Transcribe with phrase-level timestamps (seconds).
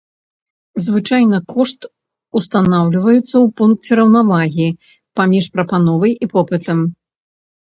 [0.85, 1.79] Звычайна кошт
[2.41, 4.67] устанаўліваецца ў пункце раўнавагі
[5.21, 6.79] паміж прапановай і попытам.